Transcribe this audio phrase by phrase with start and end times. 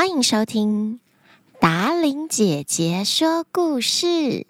[0.00, 0.98] 欢迎收听
[1.60, 4.46] 达玲姐姐说故事。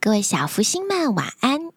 [0.00, 1.70] 各位小福星们，晚安！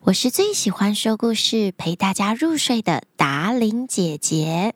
[0.00, 4.74] 我是最喜欢说故事、陪大家入睡的达玲姐姐。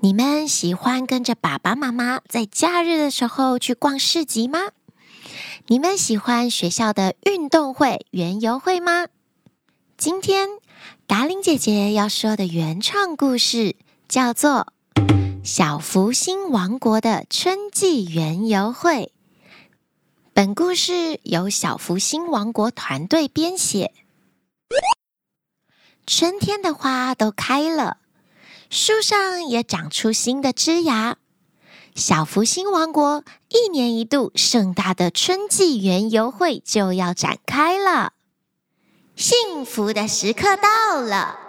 [0.00, 4.58] 你们喜欢跟着爸爸妈妈在假日的时候去逛市集吗？
[5.68, 9.06] 你们喜欢学校的运动会、园游会吗？
[9.96, 10.48] 今天
[11.06, 13.76] 达玲姐姐要说的原创故事
[14.08, 14.72] 叫做。
[15.50, 19.14] 小福星王国的春季园游会。
[20.34, 23.94] 本故事由小福星王国团队编写。
[26.06, 27.96] 春天的花都开了，
[28.68, 31.16] 树上也长出新的枝芽。
[31.94, 38.12] 小福星王国一年一度盛大的春季园游会就要展开了。
[39.16, 41.47] 幸福的时刻到了。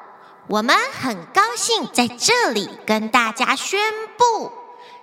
[0.49, 3.79] 我们很高兴在这里跟大家宣
[4.17, 4.51] 布，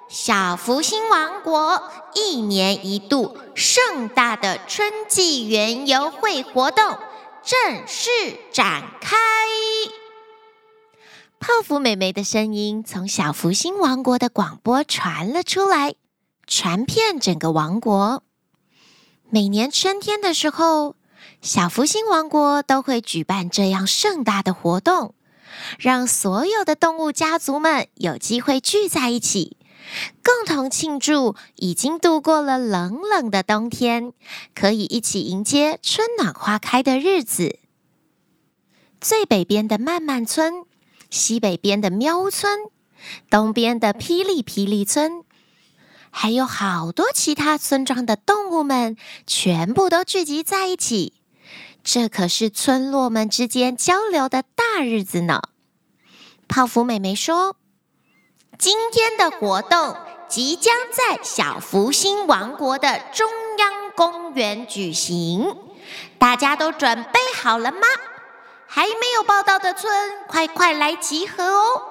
[0.08, 1.80] 小福星王国
[2.16, 6.98] 一年一度盛大的春季园游会活动
[7.44, 8.10] 正式
[8.52, 9.16] 展开。
[11.38, 15.94] 泡芙妹妹的声音从小福星王国的广播传了出来，
[16.48, 18.24] 传遍整个王国。
[19.30, 20.96] 每年春天的时候，
[21.40, 25.14] 小福星王国都会举办这样盛大的活动。
[25.78, 29.56] 让所有的动物家族们有机会聚在一起，
[30.22, 34.12] 共同庆祝已经度过了冷冷的冬天，
[34.54, 37.58] 可以一起迎接春暖花开的日子。
[39.00, 40.64] 最北边的漫漫村，
[41.10, 42.58] 西北边的喵呜村，
[43.30, 45.22] 东边的霹雳霹雳村，
[46.10, 51.12] 还有好多其他村庄的动物们，全部都聚集在一起。
[51.86, 55.40] 这可是村落们之间交流的大日子呢。
[56.48, 57.54] 泡芙妹妹说
[58.58, 59.96] ：“今天的活动
[60.28, 65.56] 即将在小福星王国的中央公园举行，
[66.18, 67.86] 大家都准备好了吗？
[68.66, 71.82] 还没有报到的村，快快来集合哦！”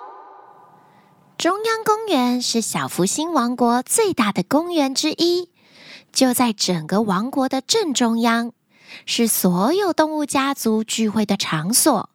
[1.39, 5.49] 中央公园是小福星王国最大的公园之一，
[6.11, 8.51] 就在整个王国的正中央。
[9.05, 12.09] 是所有动物家族聚会的场所。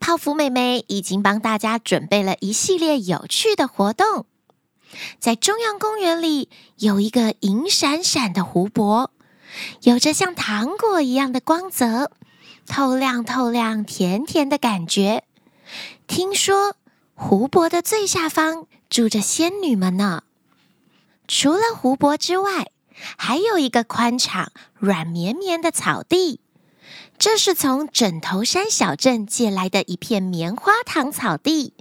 [0.00, 4.26] 泡芙妹妹已经帮大家准备了一系列有趣的活动。
[5.18, 9.10] 在中央公园里有一个银闪闪的湖泊，
[9.82, 12.12] 有着像糖果一样的光泽，
[12.66, 15.24] 透亮透亮、甜甜的感觉。
[16.06, 16.76] 听说
[17.14, 20.22] 湖泊的最下方住着仙女们呢。
[21.26, 22.70] 除了湖泊之外，
[23.16, 26.40] 还有一个宽敞、软绵绵的草地，
[27.18, 31.74] 这是从枕头山小镇借来的一片棉花糖草地。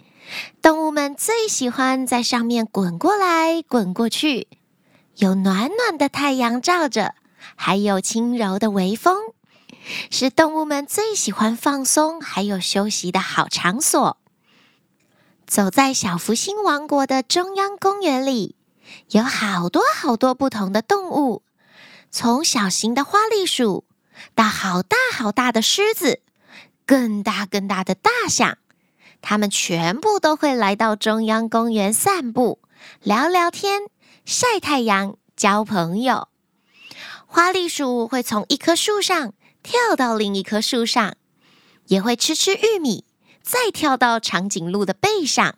[0.61, 4.47] 动物们最喜欢在上面滚过来滚过去，
[5.15, 7.15] 有暖暖的太阳照着，
[7.55, 9.17] 还有轻柔的微风，
[10.11, 14.17] 是动物们最喜欢放松还有休息的好场所。
[15.45, 18.57] 走在小福星王国的中央公园里。
[19.11, 21.43] 有好多好多不同的动物，
[22.09, 23.85] 从小型的花栗鼠
[24.35, 26.21] 到好大好大的狮子，
[26.85, 28.57] 更大更大的大象，
[29.21, 32.59] 它们全部都会来到中央公园散步、
[33.01, 33.83] 聊聊天、
[34.25, 36.27] 晒太阳、交朋友。
[37.25, 41.15] 花栗鼠会从一棵树上跳到另一棵树上，
[41.87, 43.03] 也会吃吃玉米，
[43.41, 45.55] 再跳到长颈鹿的背上。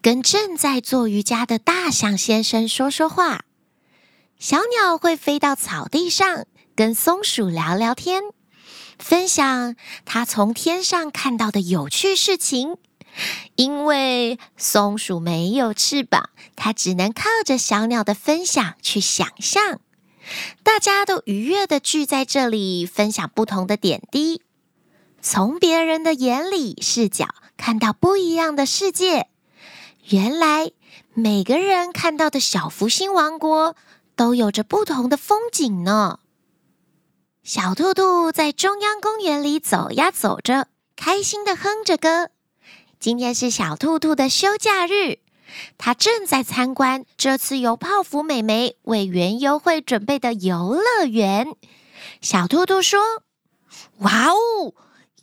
[0.00, 3.44] 跟正在做瑜伽的大象先生说说话，
[4.38, 8.22] 小鸟会飞到草地上跟松鼠聊聊天，
[8.98, 12.76] 分享它从天上看到的有趣事情。
[13.56, 19.80] 因为松鼠没有翅膀，它只能靠着小鸟的分享去想象。
[20.62, 24.42] 大家都愉悦的聚在这里，分享不同的点滴，
[25.20, 27.26] 从别人的眼里视角
[27.56, 29.26] 看到不一样的世界。
[30.10, 30.70] 原来
[31.12, 33.76] 每个人看到的小福星王国
[34.16, 36.20] 都有着不同的风景呢。
[37.42, 42.30] 小兔兔在中央公园里走呀走着，开心地哼着歌。
[42.98, 45.18] 今天是小兔兔的休假日，
[45.76, 51.54] 它正在参观这次由泡芙妹妹为园游会准备的游乐园。
[52.22, 52.98] 小兔兔说
[54.00, 54.72] ：“哇哦，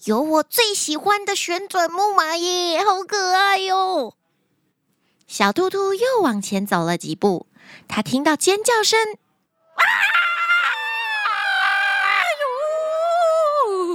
[0.03, 4.13] 有我最喜欢的旋转木马耶，好可爱哟！”
[5.27, 7.48] 小兔兔又往前走了几步，
[7.88, 9.00] 它听到尖叫声，
[9.75, 9.81] 啊！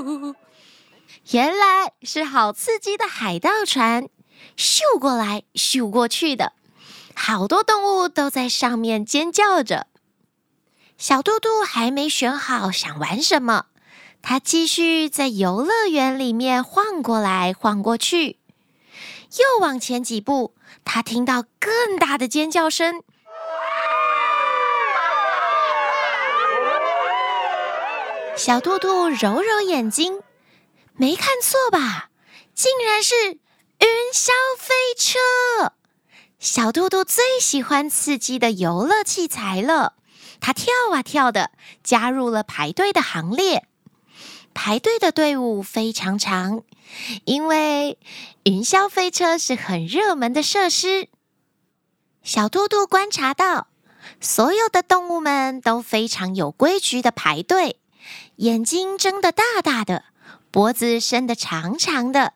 [0.03, 0.35] 哟！
[1.31, 4.09] 原来是好刺激的海盗船，
[4.56, 6.53] 咻过来咻过去的，
[7.15, 9.87] 好多动物都在上面尖叫着。
[10.99, 13.67] 小兔兔还没选好想玩什么，
[14.21, 18.38] 它继续在游乐园里面晃过来晃过去。
[19.38, 20.53] 又往前几步，
[20.92, 23.04] 它听到更大的尖叫声。
[28.34, 30.20] 小兔兔揉揉眼睛，
[30.94, 32.10] 没看错吧？
[32.56, 35.75] 竟然是云霄飞车！
[36.40, 39.94] 小兔兔最喜欢刺激的游乐器材了。
[40.40, 41.52] 它跳啊跳的，
[41.84, 43.69] 加入了排队的行列。
[44.55, 46.62] 排队的队伍非常长，
[47.25, 47.99] 因为
[48.43, 51.08] 云霄飞车是很热门的设施。
[52.23, 53.69] 小兔兔观察到，
[54.20, 57.79] 所有的动物们都非常有规矩的排队，
[58.37, 60.05] 眼睛睁得大大的，
[60.50, 62.35] 脖子伸得长长的，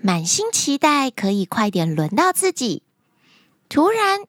[0.00, 2.82] 满心期待可以快点轮到自己。
[3.68, 4.20] 突然，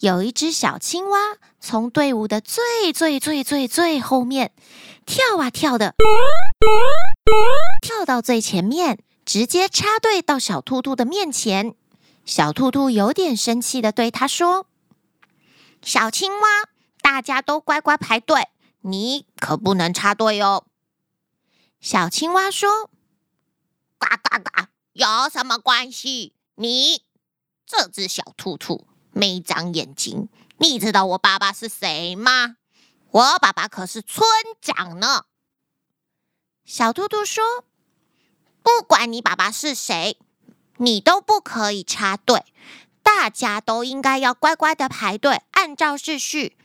[0.00, 1.18] 有一只小青蛙
[1.58, 4.52] 从队伍的最最最最最后面
[5.06, 5.94] 跳啊跳的，
[7.82, 11.74] 跳到最前面，直接插队到小兔兔的面前。
[12.24, 14.66] 小兔兔有点生气的对他说
[15.82, 16.48] ：“小青蛙，
[17.02, 18.48] 大家都乖乖排队，
[18.80, 20.64] 你可不能插队哦。”
[21.80, 22.90] 小青蛙说
[23.98, 26.34] ：“呱呱呱，有什么关系？
[26.54, 27.02] 你
[27.66, 28.86] 这只小兔兔。”
[29.16, 30.28] 没长眼睛，
[30.58, 32.56] 你知道我爸爸是谁吗？
[33.12, 34.26] 我爸爸可是村
[34.60, 35.26] 长呢。
[36.64, 37.64] 小兔兔说
[38.62, 40.18] ：“不管你爸爸是谁，
[40.78, 42.44] 你都不可以插队，
[43.02, 46.56] 大家都应该要乖乖的排队，按照秩序。”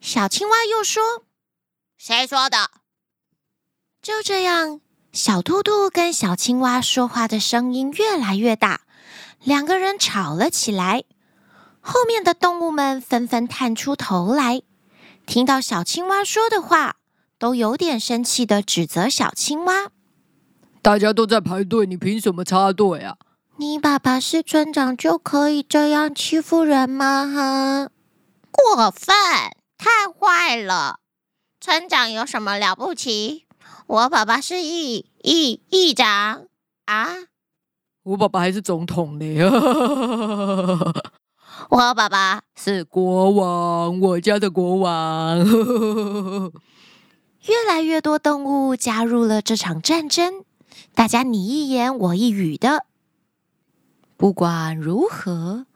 [0.00, 1.24] 小青蛙又说
[1.98, 2.70] ：“谁说的？”
[4.00, 4.80] 就这样，
[5.12, 8.82] 小兔兔跟小青蛙说话的声音越来越大，
[9.42, 11.04] 两个人吵了起来。
[11.80, 14.62] 后面的动物们纷纷探出头来，
[15.26, 16.96] 听到小青蛙说的话，
[17.44, 19.90] 都有点生气的指责小青蛙
[20.80, 23.18] ：“大家都在排队，你凭什么插队啊？
[23.58, 27.30] 你爸爸是村长就可以这样欺负人吗？
[27.30, 27.90] 哈，
[28.50, 29.14] 过分，
[29.76, 31.00] 太坏了！
[31.60, 33.44] 村长有什么了不起？
[33.88, 36.46] 我爸爸是议议议长
[36.86, 37.08] 啊，
[38.04, 39.26] 我爸爸还是总统呢。
[41.68, 45.46] ”我爸爸是国王， 我家的国王。
[47.46, 50.44] 越来越多动物加入了这场战争，
[50.94, 52.86] 大家你一言我一语的。
[54.16, 55.66] 不管如何，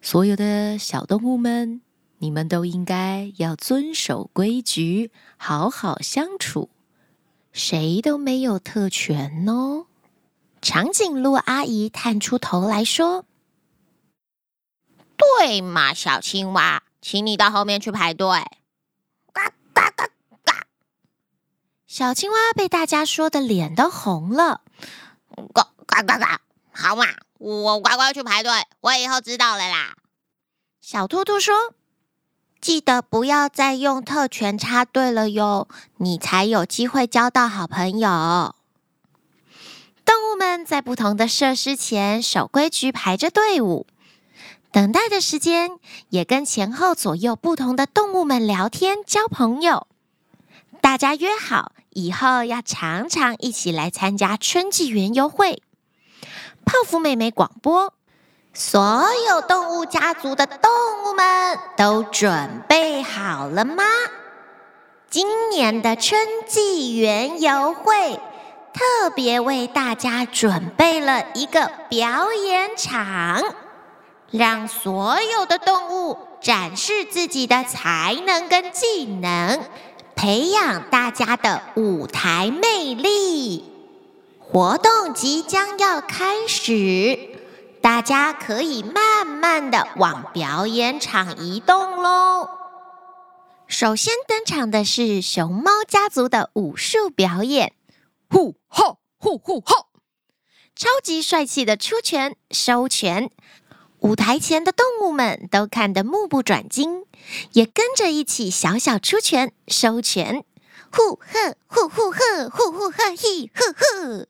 [0.00, 1.80] 所有的小动物们，
[2.18, 6.70] 你们都应该要遵守规矩，好好相处，
[7.52, 9.86] 谁都没有特权哦。
[10.62, 13.24] 长颈鹿阿姨探出头来说。
[15.16, 18.28] 对嘛，小青蛙，请你到后面去排队。
[19.32, 19.40] 呱
[19.74, 20.04] 呱呱
[20.44, 20.52] 呱！
[21.88, 24.60] 小青蛙被大家说的脸都红了。
[25.34, 26.24] 呱呱呱呱！
[26.70, 27.06] 好嘛，
[27.38, 28.52] 我乖乖去排队，
[28.82, 29.96] 我以后知道了啦。
[30.82, 31.72] 小兔兔说
[32.60, 38.54] ：“记得不要再用特权插队了哟，你才有机会交到好朋友。”
[40.04, 43.86] 动物们在不同的设施前守规矩，排着队伍。
[44.70, 45.78] 等待的时间，
[46.10, 49.86] 也跟前后左右不同的动物们聊天交朋友。
[50.88, 55.62] 大家约好以后要常常一起来参加春季园游会。
[56.64, 57.92] 泡芙妹妹广播：
[58.54, 60.70] 所有动物家族的动
[61.04, 63.84] 物们都准备好了吗？
[65.10, 68.18] 今年的春季园游会
[68.72, 73.44] 特别为大家准备了一个表演场。
[74.30, 79.58] 让所有的动物展示自己的才能跟技能，
[80.18, 83.64] 培养大家的舞台魅力。
[84.40, 87.38] 活动即将要开始，
[87.80, 92.48] 大家可以慢慢的往表演场移动喽。
[93.68, 97.74] 首先登场的是熊猫家族的武术表演，
[98.28, 99.86] 呼吼呼呼吼！
[100.74, 103.30] 超级帅气的出拳收拳。
[104.00, 107.04] 舞台前的动物们都看得目不转睛，
[107.52, 110.44] 也跟着一起小小出拳、收拳，
[110.90, 114.26] 呼呵呼呼呵呼呼呵嘿呵呵。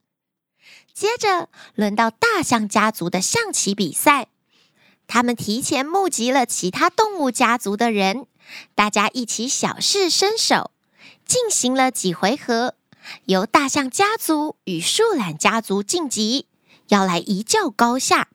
[0.94, 4.28] 接着轮到大象家族的象棋比赛，
[5.06, 8.26] 他们提前募集了其他动物家族的人，
[8.74, 10.70] 大家一起小试身手，
[11.26, 12.74] 进行了几回合，
[13.26, 16.46] 由大象家族与树懒家族晋级，
[16.88, 18.28] 要来一较高下。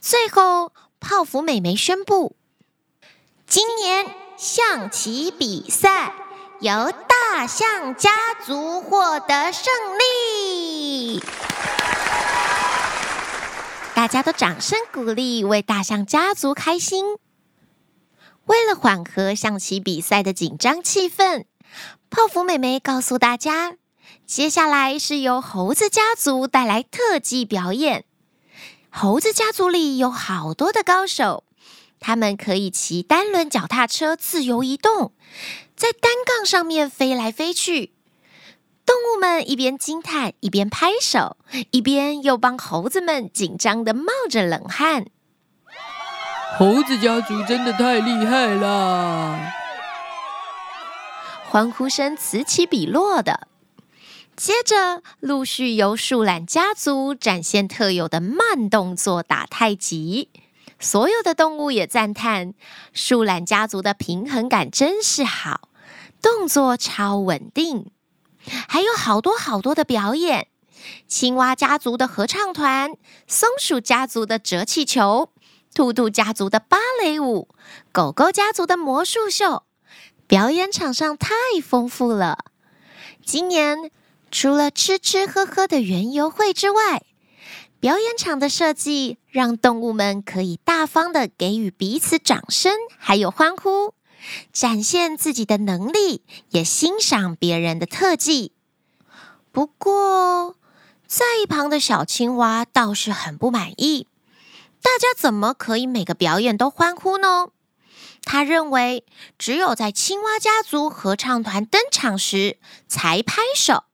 [0.00, 2.36] 最后泡芙美眉宣布，
[3.46, 6.12] 今年象棋比赛
[6.60, 8.10] 由大象家
[8.44, 11.22] 族获得胜利。
[13.94, 17.18] 大家都掌声鼓励，为大象家族开心。
[18.46, 21.44] 为了缓和象棋比赛的紧张气氛，
[22.08, 23.76] 泡芙美眉告诉大家，
[24.26, 28.06] 接下来是由猴子家族带来特技表演。
[28.92, 31.44] 猴子家族里有好多的高手，
[32.00, 35.12] 他们可以骑单轮脚踏车自由移动，
[35.76, 37.94] 在单杠上面飞来飞去。
[38.84, 41.36] 动物们一边惊叹，一边拍手，
[41.70, 45.06] 一边又帮猴子们紧张的冒着冷汗。
[46.58, 49.38] 猴子家族真的太厉害了！
[51.48, 53.46] 欢呼声此起彼落的。
[54.40, 60.30] 接着，陆续由树懒家族展现特有的慢动作打太极，
[60.78, 62.54] 所有的动物也赞叹
[62.94, 65.68] 树懒家族的平衡感真是好，
[66.22, 67.90] 动作超稳定。
[68.66, 70.48] 还有好多好多的表演：
[71.06, 75.28] 青蛙家族的合唱团，松鼠家族的折气球。
[75.74, 77.46] 兔兔家族的芭蕾舞，
[77.92, 79.64] 狗狗家族的魔术秀，
[80.26, 81.28] 表演场上太
[81.62, 82.46] 丰富了。
[83.22, 83.90] 今年
[84.30, 87.02] 除了吃吃喝喝的园游会之外，
[87.80, 93.94] 表演场的设计让动物们可以大方的给予彼此掌声，还有欢呼，
[94.52, 98.52] 展现自己的能力，也欣赏别人的特技。
[99.50, 100.54] 不过，
[101.06, 104.06] 在一旁的小青蛙倒是很不满意。
[104.80, 107.48] 大家怎么可以每个表演都欢呼呢？
[108.22, 109.04] 他认为
[109.38, 113.84] 只有在青蛙家族合唱团登场时才拍手，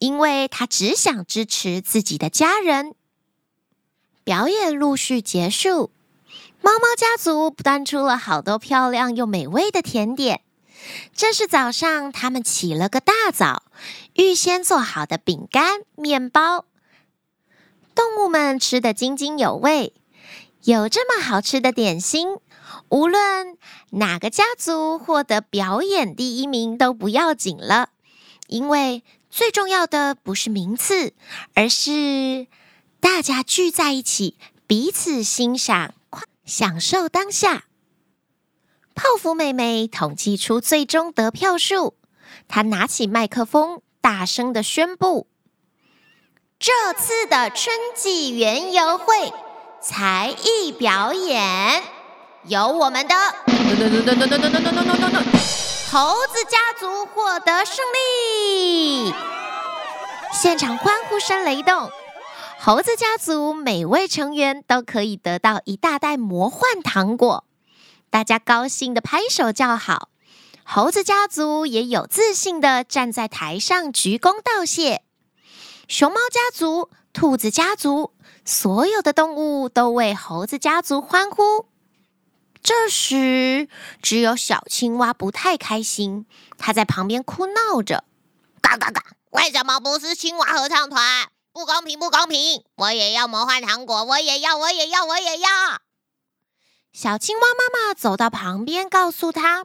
[0.00, 2.94] 因为他只想支持自己的家人。
[4.24, 5.90] 表演陆续结束，
[6.60, 10.42] 猫猫家族端出了好多漂亮又美味的甜点。
[11.14, 13.64] 这是早上他们起了个大早，
[14.14, 16.66] 预先做好的饼干、面包。
[17.94, 19.94] 动物们吃得津津有味。
[20.64, 22.36] 有这么好吃的点心，
[22.90, 23.56] 无论
[23.90, 27.90] 哪个家族获得表演第一名都不要紧了，
[28.48, 31.14] 因为最重要的不是名次，
[31.54, 32.46] 而是
[33.00, 35.94] 大家聚在一起，彼此欣赏，
[36.44, 37.64] 享受当下。
[38.94, 41.94] 泡芙妹妹统计出最终得票数，
[42.48, 45.28] 她拿起麦克风，大声地宣布：
[46.58, 49.32] 这次的春季园游会。
[49.80, 51.84] 才艺表演
[52.42, 53.14] 有我们的
[55.90, 59.10] 猴子家族获得胜利，
[60.34, 61.90] 现场欢呼声雷动，
[62.60, 67.44] 猴子家族每位成员都可以得到一大袋魔幻糖果，
[68.10, 70.10] 大家高兴的拍手叫好，
[70.62, 75.00] 猴子家族也有自信的站在台上鞠躬道谢，
[75.88, 78.12] 熊猫家族、兔子家族。
[78.44, 81.66] 所有的动物都为猴子家族欢呼。
[82.68, 83.66] 这时，
[84.02, 86.26] 只有小青蛙不太开心，
[86.58, 88.04] 它在旁边哭闹着
[88.60, 89.02] ：“嘎嘎嘎！
[89.30, 91.30] 为什么不是青蛙合唱团？
[91.50, 92.62] 不公平，不公平！
[92.74, 95.48] 我也要魔幻糖果，我也要，我也要，我也要！”
[96.92, 99.64] 小青蛙妈妈走到旁边，告诉他：“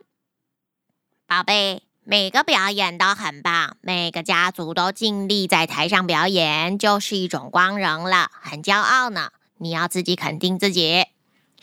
[1.27, 9.31] 宝贝。”每个表演都很棒，每个家族都尽力在台上表演，就是一种光荣了，很骄傲呢。
[9.57, 11.05] 你要自己肯定自己，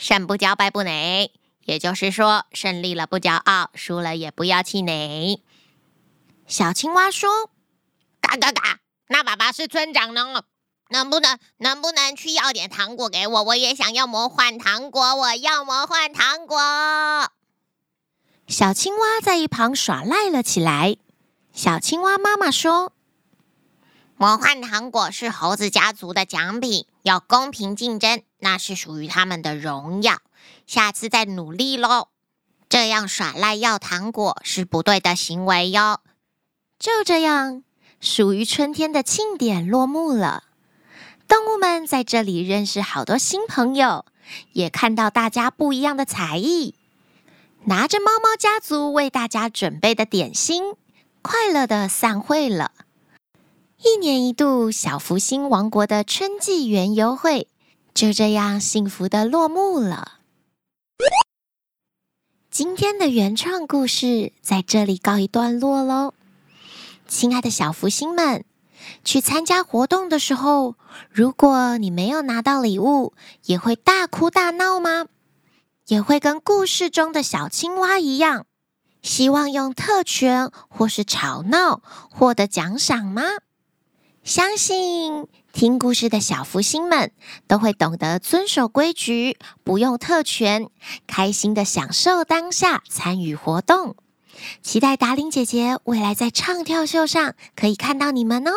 [0.00, 1.30] 胜不骄，败不馁。
[1.66, 5.42] 也就是说，胜利了不骄傲，输了也不要气馁。
[6.46, 7.50] 小青蛙说
[8.22, 10.44] ：“嘎嘎嘎，那爸爸是村长呢，
[10.88, 13.42] 能不能能不能去要点糖果给我？
[13.42, 16.58] 我也想要魔幻糖果，我要魔幻糖果。”
[18.48, 20.96] 小青蛙在一旁耍赖了起来。
[21.52, 22.94] 小青蛙妈妈说
[24.16, 30.18] ：“魔幻糖果是猴子家族的奖品，要公平竞争，那是属于他们的荣耀。
[30.66, 32.08] 下次再努力喽！
[32.68, 36.00] 这样耍赖要糖果是不对的行为哟。”
[36.78, 37.62] 就这样，
[38.00, 40.44] 属于春天的庆典落幕了。
[41.28, 44.06] 动物们在这里认识好多新朋友，
[44.52, 46.74] 也看到大家不一样的才艺。
[47.64, 50.74] 拿着猫猫家族为大家准备的点心，
[51.20, 52.72] 快乐的散会了。
[53.82, 57.48] 一年一度小福星王国的春季园游会
[57.94, 60.18] 就这样幸福的落幕了。
[62.50, 66.14] 今天的原创故事在这里告一段落喽。
[67.06, 68.44] 亲爱的小福星们，
[69.04, 70.76] 去参加活动的时候，
[71.10, 75.06] 如果你没有拿到礼物，也会大哭大闹吗？
[75.86, 78.46] 也会跟故事中的小青蛙一样，
[79.02, 83.22] 希望用特权或是吵闹获得奖赏吗？
[84.22, 87.12] 相信听故事的小福星们
[87.46, 90.70] 都会懂得遵守规矩，不用特权，
[91.06, 93.96] 开心的享受当下，参与活动。
[94.62, 98.52] 期待达令姐姐未来在唱跳秀上可以看到你们哦。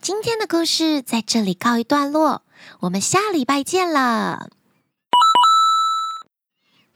[0.00, 2.42] 今天的故事在这里告一段落，
[2.80, 4.50] 我们下礼拜见了。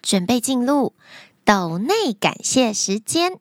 [0.02, 0.94] 准备进入
[1.44, 3.40] 抖内感谢时间，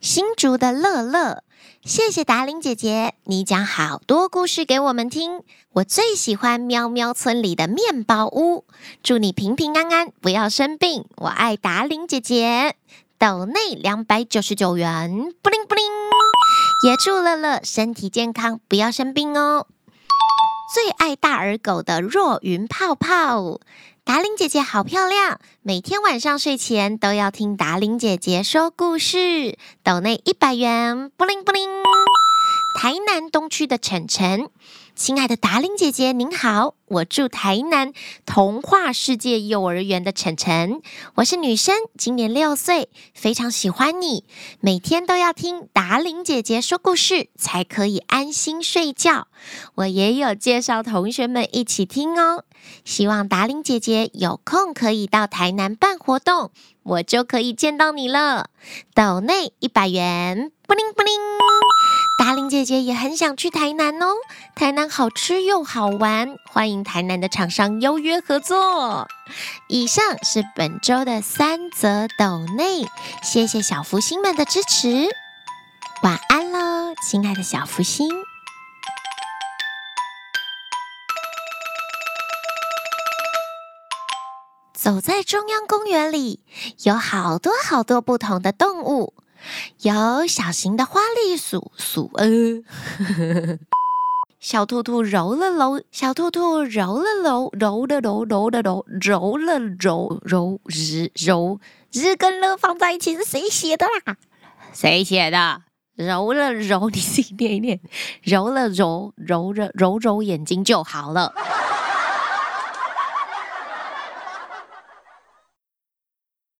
[0.00, 1.42] 新竹的乐乐。
[1.82, 5.42] 谢谢达伶姐姐，你讲好多故事给我们听。
[5.74, 8.64] 我最喜欢喵喵村里的面包屋。
[9.02, 11.04] 祝你平平安安，不要生病。
[11.16, 12.76] 我爱达伶姐姐。
[13.18, 15.84] 抖内两百九十九元，布灵布灵。
[16.86, 19.66] 也祝乐乐身体健康，不要生病哦。
[20.74, 23.60] 最爱大耳狗的若云泡泡。
[24.06, 29.58] 达玲姐姐好漂亮，每天晚上睡前都要听达玲姐姐说故事。
[29.82, 31.68] 斗内一百元，布灵布灵。
[32.80, 34.48] 台南东区的晨晨。
[34.96, 37.92] 亲爱的达伶姐姐您好，我住台南
[38.24, 40.80] 童话世界幼儿园的晨晨，
[41.16, 44.24] 我是女生，今年六岁，非常喜欢你，
[44.58, 49.28] 每天都要听达伶姐姐说故事才可以安心睡觉。
[49.74, 52.44] 我也有介绍同学们一起听哦，
[52.82, 58.48] 希望达伶姐姐有空可以到台南办活动，我就可以见到你了。
[58.94, 61.12] 抖内一百元，布灵布灵。
[62.26, 64.08] 达玲姐姐也很想去台南哦，
[64.56, 69.06] 台南好吃又好玩，欢迎台南的厂商邀约合作。
[69.68, 72.84] 以上是本周的三则抖内，
[73.22, 75.06] 谢谢小福星们的支持，
[76.02, 78.10] 晚安喽，亲爱的小福星。
[84.74, 86.40] 走在中央公园里，
[86.82, 89.14] 有好多好多不同的动物。
[89.82, 92.26] 有小型的花栗鼠鼠，呃，
[94.40, 101.58] 小兔兔揉了揉，小兔兔揉了揉，揉了揉，揉了揉，揉了揉，揉日揉
[101.92, 104.16] 日跟乐放在一起是谁写的啦？
[104.72, 105.62] 谁写的？
[105.96, 107.80] 揉了揉，你自己念一念，
[108.22, 111.32] 揉了揉，揉了揉揉眼睛就好了。